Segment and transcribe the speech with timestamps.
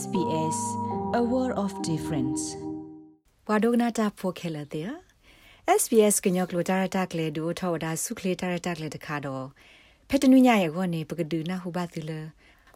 [0.00, 0.58] SBS
[1.20, 2.42] a world of difference
[3.46, 4.88] ဘွာဒိုဂနာတာဖိုခဲလာတဲ့
[5.80, 9.46] SBS ကညောကလိုတာရတာကလေဒူထောဝဒါဆုခလေတာရတာကလေတခါတော့
[10.08, 12.12] ဖက်တနုညရဲ့ကောနေပကဒူနာဟူပါသီလ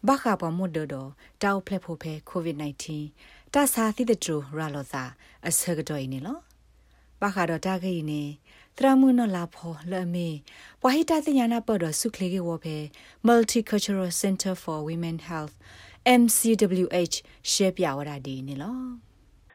[0.07, 1.09] ဘခါပမွတ်ဒတော့
[1.43, 2.83] တောက်ဖလက်ဖို့ဖဲ COVID-19
[3.53, 5.03] တာစာသီတတူရာလောသာ
[5.47, 6.39] အစကတော့နေလော
[7.21, 8.23] ဘခါတော့တာခိနေ
[8.77, 10.29] တရမှုနော်လာဖော်လအမေ
[10.81, 12.77] ပဝဟိတသိညာနာပေါ်တော့ဆုခလေကေဝဖဲ
[13.27, 15.55] Multicultural Center for Women Health
[16.21, 17.15] MCWH
[17.51, 18.77] ရှေပြဝရဒီနေလော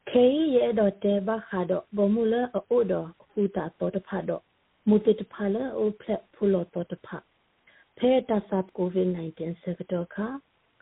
[0.08, 0.24] ခေ
[0.54, 4.42] ရဲတော့တဲဘခါတော့ဘမူလအိုတော့ဟူတာတော့တဖတ်တော့
[4.88, 7.22] မူတတဖလာအိုဖလက်ဖူလို့တော့တဖတ်
[7.98, 10.26] ဖဲတာဆပ်ကိုဗစ် -19 စကတော့ခါ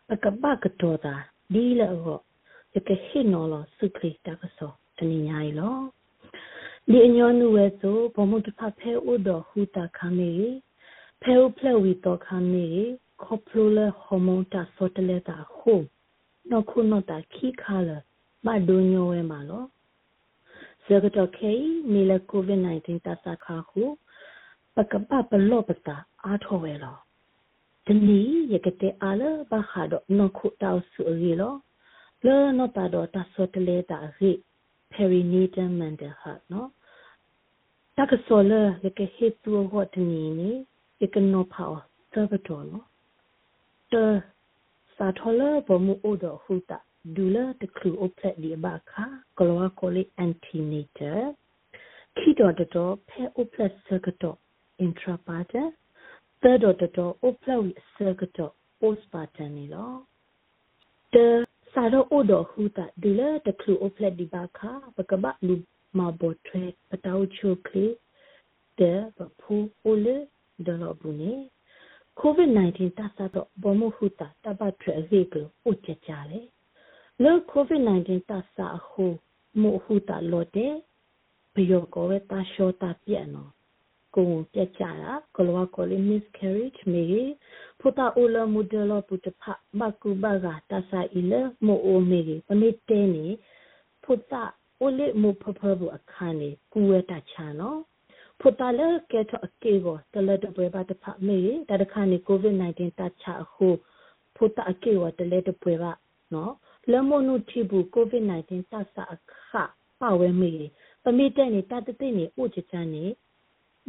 [0.08, 1.14] ပကဘကတော့တာ
[1.54, 1.92] ဒီလော
[2.74, 5.78] ရကဟိနော်လစုခလီတာကဆောတနင်္ညာရီလော
[6.90, 10.32] ဒီအညောနုဝဲဆိုဘမုတဖဖဲဥတော်ဟူတာခမေ
[11.22, 12.68] ဖဲဥဖလက်ဝီတော်ခမေ
[13.22, 15.74] ခေါပလိုလဟော်မုန်းတာစောတလက်တာခု
[16.50, 17.90] နော်ခုနော်တာခိခါလ
[18.46, 19.64] မဒိုညိုဝဲမှာလော
[20.84, 21.52] ဇဂတော့ခေ
[21.92, 23.82] မီလကိုဗစ် -19 တာစာခါခု
[24.74, 26.96] ပကပပလောပတာအားထောဝဲလော
[27.86, 28.20] တနီ
[28.52, 31.54] ရကတဲ့အားလဘခါတော့နော်ခုတောက်ဆူရီလော
[32.24, 34.30] လောနော်တာတော့တာစောတလက်တာရိ
[34.92, 36.68] perinatal mental health နော်
[37.96, 38.52] တကဆောလ
[38.84, 40.50] ရကဟေတူဟောတနီနေ
[41.00, 41.72] ရကနောဖော
[42.12, 42.89] သဘတော်နော်
[43.92, 43.94] တ
[44.96, 46.78] စာထောလဘမှုအိုဒဟူတာ
[47.14, 49.04] ဒူလာတခလူအိုဖလက်ဒီဘာခါ
[49.38, 51.12] ကလောကိုလီအန်တီနီတာ
[52.16, 54.36] ခီတော်တော်ဖဲအိုဖလက်ဆကတော့
[54.84, 55.68] intrapartum
[56.42, 59.92] သဒတော်တော်အိုဖလက်ဝီဆကတော့ postpartum နေလော
[61.14, 61.16] တ
[61.72, 65.54] စာတော့အိုဒဟူတာဒူလာတခလူအိုဖလက်ဒီဘာခါပကဘလူ
[65.98, 67.86] မဘောထွဲပတောက်ချိုကလေ
[68.80, 69.54] တဲ့ဘဖူ
[69.84, 70.16] အိုလေ
[70.66, 71.32] ဒေါ်လဘူးနေ
[72.22, 75.34] COVID-19 တဆတော့ဘမဟုတာတပတ်ထရေက
[75.68, 76.40] ဥချကြလေ
[77.22, 79.04] လော COVID-19 တဆအခု
[79.62, 80.74] မဟုတာလို့တဲ့
[81.54, 83.50] ဘယောကောဝတာရှောတာပြက်နော်
[84.16, 87.04] ကိုပြက်ကြတာကလောကလေး miscarriage မေ
[87.80, 89.42] ဖူတာအိုလမူဒလပုတဖ
[89.78, 91.32] ဘကူဘဂတာဆာအီလ
[91.66, 93.26] မိုအိုမေပမေတဲနေ
[94.04, 94.42] ဖူတာ
[94.80, 97.80] အိုလေမူဖဖဘူအခါနေကူဝဲတချာနော်
[98.40, 98.80] ဖုတလ
[99.10, 101.38] ကဲတော့အကေကိုတလတပွဲပါတဖမေ
[101.70, 103.68] တတခါနေကိုဗစ် -19 တချအခု
[104.36, 105.92] ဖုတအကေကိုတလက်တပွဲပါ
[106.34, 106.52] နော်
[106.90, 109.36] လမနုတိဘူးကိုဗစ် -19 တဆအခ
[110.00, 110.52] ပဝဲမေ
[111.04, 113.04] ပမိတဲ့နေတတသိနေဥချချန်နေ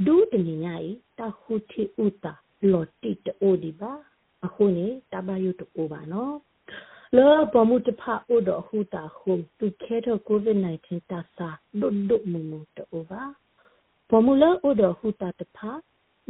[0.05, 2.33] ဒူးတနေညာဤတခုတိဥတာ
[2.71, 3.91] လော်တိတိုဒီပါ
[4.45, 6.35] အခုနေတဘယုတိုပါနော်
[7.17, 11.37] လောပမှုတဖဥဒဟူတာခုသူခဲတော့ကိုဗစ် -19 တဆ
[11.79, 13.23] ဒုဒုမမှုတိုပါ
[14.13, 15.71] ဘမူလဥဒဟုတာတဖာ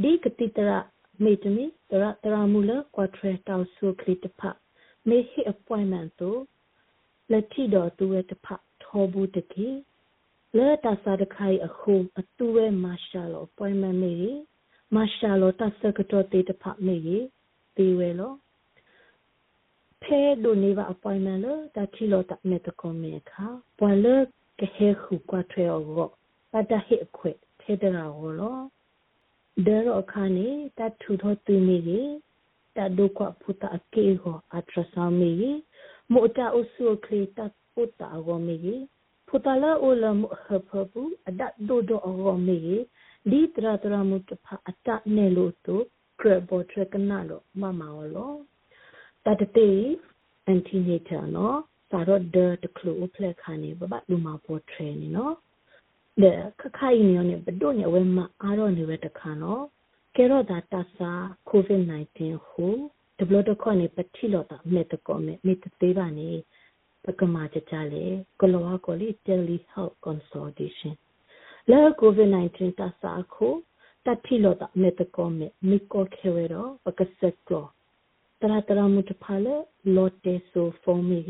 [0.01, 0.71] ဒီကတိတရ
[1.23, 4.49] မေတမီတရတရမူလကွာထရတောက်ဆုခလီတဖာ
[5.07, 6.35] မေဟိအပွိုင်မန်တို
[7.31, 9.69] လက်တီတော်သူရဲ့တဖာထောဘူးတကေ
[10.57, 14.15] လဲတာစာတခိုင်အခုအတူရဲ့မာရှာလောအပွိုင်မန်မေ
[14.95, 16.97] မာရှာလောတဆကတော်တေတဖာမေ
[17.75, 18.33] ဒီဝဲလော
[20.03, 23.45] ဖဲဒိုနေပါအပွိုင်မန်လောတချီလောတမေတကောမေခါ
[23.79, 24.05] ပွာလ
[24.59, 26.09] ကဟေခုကွာထရအော
[26.51, 28.57] ပတဟိအခွေ ထဲတရာဟောလော
[29.65, 32.11] ဒေရအခါနေတထူထောတူမီကြီး
[32.75, 35.59] တဒုကဖုတာအကေဟောအထရဆာမီကြီး
[36.13, 37.39] မိုတာအဆုခလီတ
[37.71, 38.81] ဖုတာအောမီကြီး
[39.27, 42.83] ဖုတာလာအိုလမဟဖဘူးအဒဒိုဒိုအောမီကြီး
[43.29, 45.75] ဒီတရာတရာမုတဖအတနေလို့တု
[46.19, 48.33] ကရဘောထရကနာလို့မမအောလော
[49.25, 49.69] တတတေ
[50.45, 51.57] အန်တီနေတာနော်
[51.89, 55.35] စာရဒတကလူဖလက်ခါနေဘဘလူမပေါ်ထရနေနော်
[56.19, 59.63] တဲ့ခခိုင်နေနေဘဒုညဝဲမအားတော့နေဝဲတခါနော်
[60.15, 61.11] ကဲတော့ဒါတဆာ
[61.49, 61.81] ကိုဗစ်
[62.17, 62.65] -19 ဟူ
[63.17, 66.29] ဒဘလတခေါနေပတိလောတာမေတကောမေမေတသေးပါနေ
[67.03, 68.03] ပကမာကြကြလေ
[68.41, 70.93] ကလောကိုလီ telehealth consultation
[71.69, 73.47] လဲကိုဗစ် -19 တဆာခု
[74.05, 77.67] တတိလောတာမေတကောမေမိကောခဲဝဲတော့ပကစက်ကလော
[78.41, 79.55] တရတရမှုတဖာလေ
[79.95, 81.21] လော်တေဆိုဖုန်းမီ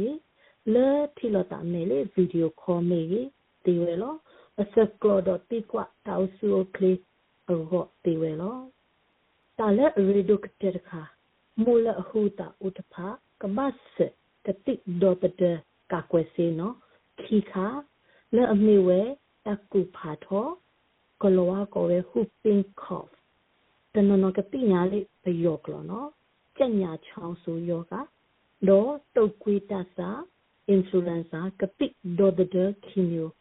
[0.73, 3.01] လဲတိလောတာမေလေဗီဒီယိုခေါ်မီ
[3.63, 4.15] ဒီဝဲလော
[4.59, 6.93] အစကလောဒတိကွာတောက်ဆူကလီ
[7.47, 8.57] အောတေဝဲလော
[9.57, 11.01] တာလဲရီဒုကတေခါ
[11.63, 13.07] မူလဟူတာဥတဖာ
[13.41, 13.95] ကမတ်စ
[14.45, 15.43] တတိဒေါ်တဒ
[15.91, 16.75] ကာကွယ်စေနော်
[17.21, 17.67] ခီခါ
[18.35, 18.99] လဲအမေဝဲ
[19.45, 20.47] တကူဖာထော
[21.21, 23.07] ကလောဝကိုဝဲဟူပင်းကော့
[23.93, 26.09] တနနကတိညာလေးပယောကလောနော်
[26.57, 27.93] ကြညာချောင်းဆိုယောက
[28.67, 30.09] ဒေါ်တုတ်ကွေးတဆာ
[30.75, 31.87] influenza ကတိ
[32.19, 33.39] ဒေါ်ဒဒခီမျိုးကတိဒေါ်ဒခင်း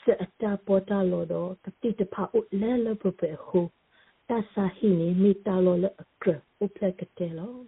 [0.00, 3.66] စအတာပေါ်တာလို့တော့ကတိတဖာဥလဲလပပွေဟို
[4.28, 6.34] တာစာဟီနေမိတာလို့လေအကရ
[6.64, 7.60] ဥပလကတဲ့လို့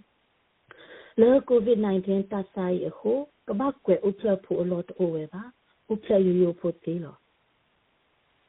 [1.21, 3.19] လေကိုဗစ် -19 တာစာဟီဟို
[3.49, 5.43] ကဘကွယ်ဥပလဖို့လို့တော့ဝဲပါ
[5.93, 7.19] ဥပလယူယူဖို့တေးလို့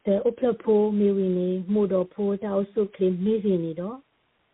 [0.06, 3.98] တဲ့ဥပလဖို့မီဝီနေမို့တော့ဖို့တောက်စုကလေးမေးစီနေတော့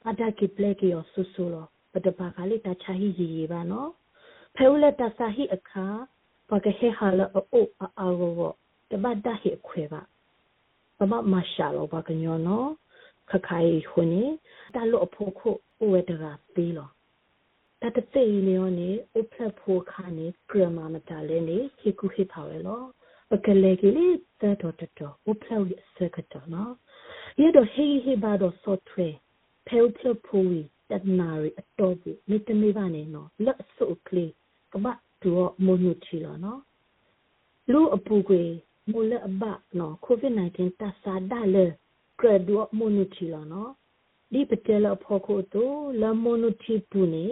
[0.10, 3.90] အတကိပလက်ကျော်ဆူဆူလို့ပတပါကလေးတချာဟီကြီးပါနော်
[4.56, 5.88] ဖဲဦးလက်တဆာဟီအခါ
[6.50, 8.52] ပကဟေဟာလအိုအာအော
[8.92, 10.02] တဘတ်တဟေခွေပါ
[10.98, 12.70] ပမမရှာလောပကညောနော်
[13.30, 14.24] ခခိုင်ခွနေ
[14.76, 15.50] တလို့အဖို့ခု
[15.92, 16.24] ဝဲတက
[16.54, 16.90] ပြီးလော
[17.84, 18.90] တတတေးနေရောနေ
[19.20, 22.82] ဥဖလက်ဖို့ခါနေဂရမာမတာလဲနေခိကုခိပါဝဲလော
[23.30, 24.08] ပကလေကြီးလေ
[24.42, 25.64] တတော်တော်ဥဖလက်
[25.96, 26.74] စကတော်နော်
[27.42, 29.08] ရတော့ဟေဟေဘာတော့ဆော့ထွဲ
[29.68, 34.32] ဖဲဥဖလက်ဖို့ဝီတနာရီအတော်ပြီမိတမေပါနေနော်လက်စုပ်ကလေး
[34.72, 34.86] ကမ
[35.22, 35.32] တူ
[35.66, 36.62] မွန်နူချီလောနော်
[37.72, 38.44] လူအပူကွေ
[38.92, 39.44] မူလအဘ
[39.80, 41.66] နော်ကိုဗစ် -19 တဆာဒါလေ
[42.20, 43.72] ကရဒူမွန်နူချီလောနော်
[44.32, 45.72] ဒီပတဲလဖို့ကိုတို
[46.02, 47.26] လမွန်နူချီပူနေ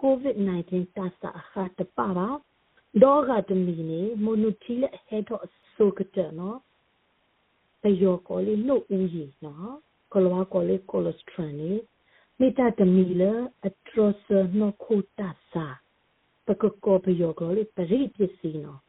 [0.00, 2.28] ကိုဗစ် -19 တဆာအခါတပါပါ
[3.02, 5.44] ဒေါ်ကတမီနေမွန်နူချီလက်ဟဲတော့
[5.74, 6.58] ဆိုကတဲ့နော်
[7.82, 9.70] တယောကိုလေးနှုတ်ဦးကြီးနော်
[10.12, 11.72] ကလောကိုလေးကိုလက်စထရန်နေ
[12.38, 13.22] မိတာတမီလ
[13.66, 14.26] အထရဆ
[14.58, 15.20] နောခုတ
[15.50, 15.66] ဆာ
[16.46, 18.80] ပကကောပယောကိုလေးပရိပစ္စည်းနော်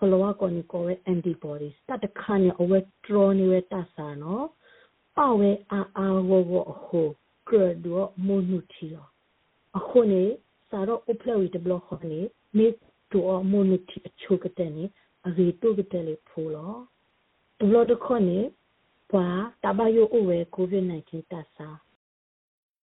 [0.00, 4.46] ကလောကောနီကိုဝဲ antibodies တတခါနေအဝဲ draw နေဝဲတဆာနော်
[5.16, 6.54] ပဝဲအာအာဝဝ
[6.84, 7.08] ဟို
[7.48, 9.06] ကရဒိုမိုနူတီလော
[9.78, 10.22] အခုနေ
[10.72, 12.20] စာတော့ upload တဘလခေါနေ
[12.56, 12.66] မေ
[13.12, 14.84] တိုမိုနူတီအချိုကတဲ့နေ
[15.26, 16.74] အရေတုကတဲ့လေဖိုးလော
[17.58, 18.40] တဘလတခေါနေ
[19.10, 19.28] ပွာ
[19.64, 21.68] တဘယိုအဝဲ covid-19 တဆာ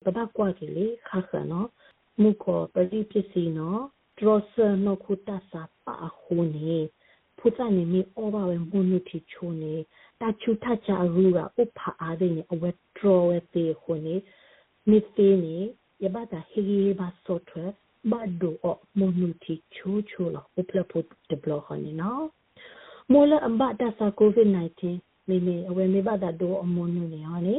[0.04, 1.70] ပပကွာကလေးခါခနော်
[2.22, 3.82] မူကောပရိပစ္စည်းနော်
[4.18, 4.54] ဒရဆ
[4.86, 6.76] နခုတဆာပါခုနေ
[7.38, 9.76] ဖူတနေမီအောဘဝမွနုတီချိုနေ
[10.22, 14.16] တာချူထချာရူရာဥဖာအားတဲ့နေအဝဲဒရဝဲပေခုနေ
[14.90, 15.58] မိသေးနေ
[16.04, 16.63] ယဘတာဟေ
[17.00, 17.66] ဘာစောထွဲ
[18.12, 18.68] ဘတ်ဒိုအ
[18.98, 22.25] မွနုတီချိုချိုလောဥပလဖို့ဒဘလခနေနော်
[23.12, 24.50] မိုလအဘတာစာကိုဗစ်
[24.88, 27.56] -19 မိမိအဝဲမိဘတာဒိုအမွနုနေဟောနေ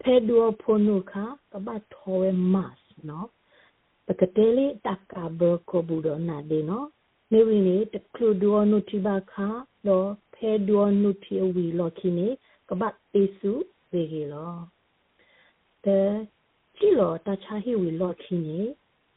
[0.00, 2.74] ဖဲဒိုဖိုနုခါကဘတ်ထောဝဲမတ်
[3.08, 3.28] နော်
[4.06, 6.86] ပကတဲလီတက်ကဘကိုဘူဒနာဒေနော်
[7.32, 9.48] နေဝင်းနေတကလူဒိုနုတိဘခါ
[9.86, 10.04] လော
[10.34, 12.28] ဖဲဒိုနုတိဝီလောခိနေ
[12.68, 13.52] ကဘတ်အေစု
[13.90, 14.52] ဝေကြီးလော
[15.84, 16.12] တဲ့
[16.82, 18.60] ကြည့်လောတချာဟီဝီလောခိနေ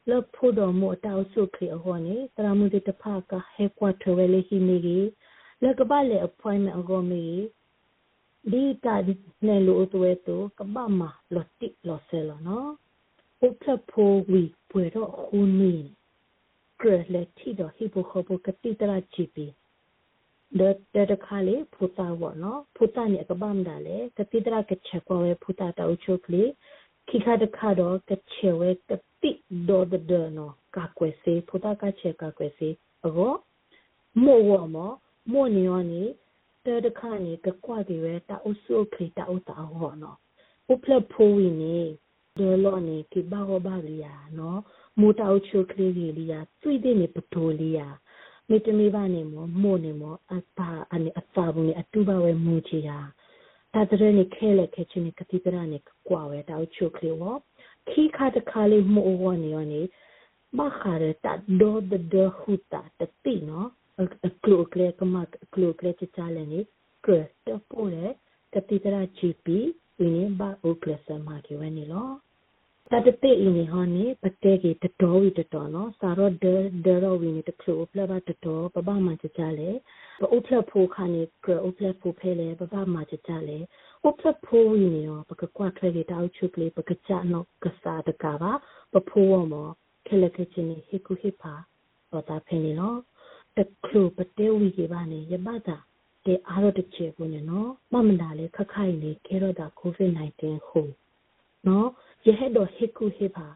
[0.10, 5.08] လောဖို့တော်မတောက်ဆုခေအဟောနေတရာမူတဖကဟဲကွာထွဲလေဟီနေကြီး
[5.64, 7.26] လကပါလေ appointment အကောမီ
[8.52, 8.96] ဒီတာ
[9.48, 11.02] နေလို့တွဲတော့ကဘာမ
[11.34, 12.70] လော်တိလော်ဆဲလောနော်
[13.48, 15.74] ဥပဖိုဝီပွေတော့ခုနီ
[16.82, 19.48] ကရလက်တီတော့ဟိပိုခဘကတိတရာချီပီ
[20.60, 26.50] ဒတ်တခါလေဖူတာဝနော်ဖူတာနေကဘာမဒါလေကတိတရာကချက်ပေါ်ဝဲဖူတာတောက်ချုပ်ကလေး
[27.10, 29.32] ခိခါတခါတော့ကချေဝဲကတိ
[29.70, 32.70] ဒေါ်ဒဒနော်ကကွယ်စေဖူတာကချက်ကကွယ်စေ
[33.04, 33.34] အော
[34.24, 34.92] မို့ဝမော
[35.32, 36.04] မို့နေရောနေ
[36.66, 40.18] တဲတခါနေကကွာဒီဝဲတာအုဆုခေတာဥတာဟောနော်
[40.74, 41.80] ဥပလဖိုးဝီနေ
[42.38, 44.60] ဒေလောနေကိဘာဟဘာလီယာနော်
[45.00, 47.88] မူတောက်ချိုကလေးလီယာသွိတဲ့နေပတိုလီယာ
[48.50, 52.98] မေတမီပါနေမောမို့နေမောအပါအနေအပါဘူးနေအတူပါဝဲမူချီယာ
[53.76, 57.24] တာတရနေခဲလက်ခဲချင်းနေကတိတရနေကွာဝဲတောက်ချိုကလေးဝ
[57.90, 59.82] ခီခါတခါလေးမို့ဝနေရောနေ
[60.58, 61.28] မခါရတ
[61.60, 63.70] ဒိုဒဒဟူတာတတိနော်
[64.28, 65.16] အကလုကလေကမ
[65.54, 66.60] ကလုကလေချချလည်းနေ
[67.06, 67.22] ကရ
[72.86, 76.46] တပိုးလေကတိတရချီပီဝင်းဘာအိုကလစမာကေဝနေလောတတတေအင်းဟောနေပတေကေတတော်ဝီတတော်နော်စာရောဒ
[76.86, 79.70] ဒရောဝီနေတခလို့ပလဘတတော်ပပမချချလေ
[80.22, 83.58] ပဥပလဖိုခါနေကဥပလဖိုဖဲလေပပမချချလေ
[84.08, 88.52] ဥပလဖိုဝီနေရောပကကွာထွဲကေတောက်ချုပ်လေပကကြနော်ကစားတကပါ
[88.94, 89.70] ပဖိုးဝမော
[90.08, 91.54] ခဲလကချင်းဟေကုဟေပါ
[92.12, 92.98] တော့တာဖဲနေနော်
[93.58, 95.78] တခလို့ပတေဝီကေပါနေယဘတာ
[96.26, 100.88] တဲ့အားတော့တစ်ချက်ကိုနော်မမလာလေခခိုင်နေခဲတော့တာကိုဗစ် -19 ဟို
[101.68, 101.90] နော်
[102.26, 103.48] ယဟက်တော့ဟေကုဟေပါ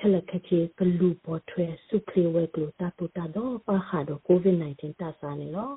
[0.00, 5.74] ခလခချေကလူပေါ်ထွဲစုခလဝဲကလူတာတူတာတော့ပါခါတော့ covid-19 တဆာနေလို့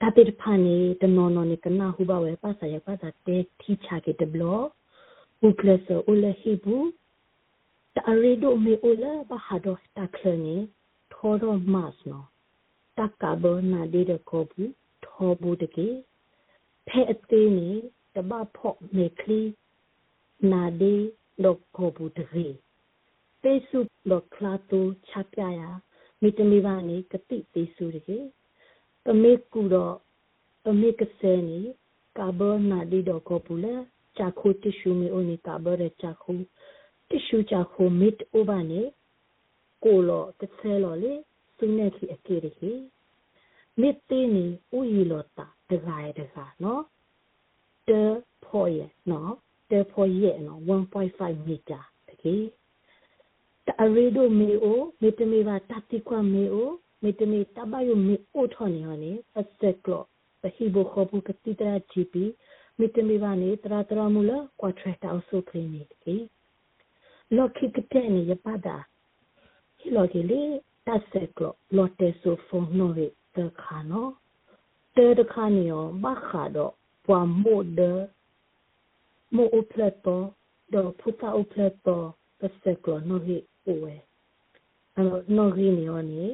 [0.00, 4.60] တာတိတဖာနေတနော်နော်နေကနာဟုဘဝဲပါဆာရပါတာတဲထိချကေတဘလော
[5.46, 6.88] ဥကလဆူလဟိဘူး
[7.96, 10.56] တာရီဒိုမေအိုလာပါဟာတော့တာခလနေ
[11.12, 12.28] ထောတော့မတ်နော်
[12.98, 14.72] တက်ကဘနာဒီရကိုဘူး
[15.06, 15.88] ထောဘူးတကေ
[16.88, 17.70] ဖဲအသေးနေ
[18.14, 19.42] တဘဖော့မေခလီ
[20.52, 20.94] နာဒီ
[21.44, 22.46] လောကိုဘူးတကေ
[23.42, 23.78] ပေစု
[24.10, 25.68] လောကလာတူချပြရာ
[26.20, 28.18] မိတမီပါနေကတိသေးစုတကေ
[29.04, 29.94] ပမေကူတော့
[30.64, 31.60] ပမေကစဲနေ
[32.18, 32.40] ကာဘ
[32.70, 33.74] နာဒီတော့ကိုဘူးလေ
[34.16, 36.36] ချာခိုတ िश ူမီအိုနီကာဘရချာခို
[37.08, 38.82] တ िश ူချာခိုမစ်အိုဘာနေ
[39.84, 41.12] ကိုလောတဆဲလောလေ
[41.56, 42.72] စင်းနေခီအကေရခေ
[43.80, 44.44] မစ်သေးနေ
[44.76, 46.82] ဥယီလောတာတဂါရတဂါနော်
[47.88, 48.02] တေ
[48.44, 49.32] ဖို့ရနော်
[49.70, 50.60] တေဖို့ရနော်
[51.04, 52.36] 1.5မီတာတကေ
[53.66, 56.68] တအရီဒိုမီအိုမီတမီဘာတတိကွာမီအို
[57.02, 60.04] မီတမီတဘယုမီအိုထော်နေဟောနေအစက်ကလော
[60.40, 62.24] ပဟိဘခဘူကတိတရာဂျီပီ
[62.78, 66.16] မီတမီဘာနေတရာတရာမူလာကွာထရက်တာအဆုခရင်းနေတကေ
[67.36, 68.76] လော်ခိကတဲ့နေရပါတာ
[69.78, 70.50] ဟီလော်ကလေး
[70.86, 73.06] တဆက်ကလောလော်တေဆိုဖုန်နိုရီ
[73.36, 74.12] တခါနော်
[74.96, 76.72] တေတခါနီယောဘခါတော့
[77.06, 77.80] ပွာမိုဒ
[79.36, 80.26] မိုအပလက်တော့
[80.74, 82.06] ဒေါ်ဖူတာအပလက်တော့
[82.40, 83.94] တဆက်ကလောနိုရီအိုဝဲ
[84.94, 86.24] အဲ့တော့နိုရီနီယောနီ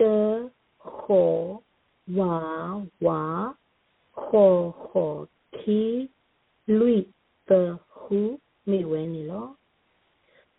[0.00, 0.16] တေ
[0.98, 1.42] ခေါ်
[2.18, 2.36] ဝါ
[3.06, 3.22] ဝါ
[4.22, 5.20] ခေါ်ခေါ်
[5.56, 5.80] ခီ
[6.78, 6.96] လွိ
[7.48, 7.50] တ
[7.98, 8.18] ဟူ
[8.70, 9.46] မေဝဲနီလော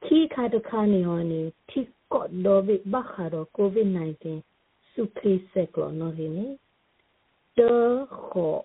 [0.03, 1.79] ခီခါတခါနီယောနီထိ
[2.13, 3.89] ကော့ဒေါ်ဘိဘခါတော့ကိုဗစ်
[4.45, 6.53] -19 စုခရိစက်ကလောနော်ရင်း
[7.57, 7.59] တ
[8.27, 8.55] ခော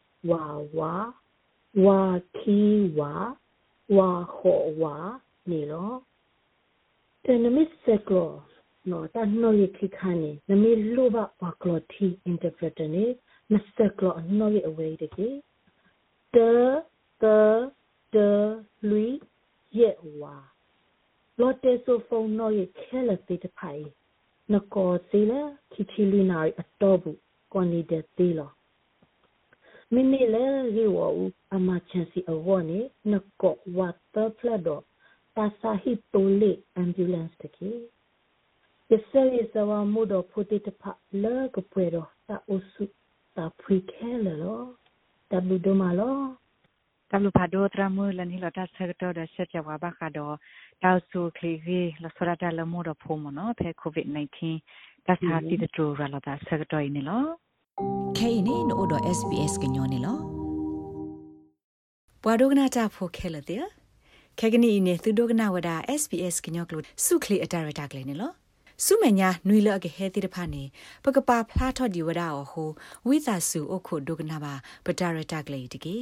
[1.84, 2.02] ဝါဝါဝါ
[2.36, 2.58] ခီ
[2.98, 3.12] ဝါ
[3.96, 4.96] ဝါခောဝါ
[5.50, 5.92] နေလော
[7.24, 8.32] တနမစ်စက်ကလော
[8.90, 13.04] နော်တနော်ရခိခါနေနမေလိုဘဝါကလောတီအင်တာပရက်တာနေ
[13.52, 15.28] မစက်ကလောနော်ရအဝေးတကေ
[16.34, 16.36] တ
[17.22, 17.24] တ
[18.14, 18.16] တ
[18.88, 19.02] လူ
[19.78, 20.36] ရဲ့ဝါ
[21.40, 23.84] လော်တေဆိုဖုန်းနော်ရခဲလက်တေတဖိုင်
[24.52, 25.40] နကောစီလာ
[25.72, 27.18] ခီချီလီနာအတော့ဘူး
[27.52, 28.50] ကွန်နီတဲ့သေးလော
[29.94, 30.44] မိမိလေ
[30.76, 31.08] ရီဝူ
[31.54, 32.80] အမချန်စီအဝနေ
[33.12, 34.68] နကောဝတ်တဖလဒ
[35.36, 37.70] တာစာဟီတိုလေအမ်ဘူလန့်တကေ
[38.90, 40.82] ယဆယ်ရစဝမုဒဖုတိတဖ
[41.22, 42.84] လာကပွေတော့တာအုစု
[43.36, 44.58] တာဖွေခဲလော
[45.30, 46.18] တဘလူဒမလော
[47.10, 50.34] တဘလူဖာဒိုထရမူလနီလတာဆက်တော်ဒဆက်ချဝါဘခါတော့
[50.82, 57.24] တောက်ဆူခလီရီလဆရတာလမို့တော့ဖုံမနော်ဖဲကိုဗစ် -19 တတ်ဟာတီတူရလာတာဆက်တော်နေလော
[58.18, 60.18] ခဲနေနို့တော့ SBS ကညောနေလော
[62.22, 63.64] ဘွာဒိုကနာတာဖိုခဲလတဲ့
[64.38, 68.32] ခဲကနီနေသူဒိုကနာဝဒါ SBS ကညောကလို့စုခလီအတာရတာကလေးနေလော
[68.84, 70.62] စုမညာနွေလအကဟဲတိတဖာနေ
[71.04, 72.70] ပကပါဖလားထော့ဒီဝဒါအဟို
[73.06, 74.54] ဝိသာစုအခုဒုကနာပါ
[74.84, 75.98] ပတာရတာကလေးတကေ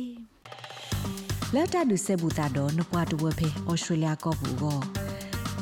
[1.55, 4.79] လက်တာဒုဆေဘူတာတော့နပွားတဝဖေဩစတြေးလျကောဘူးကို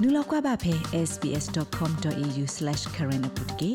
[0.00, 0.74] နူလောက်ကွာပါဖေ
[1.08, 3.72] sbs.com.au/current ပုတ်ကေ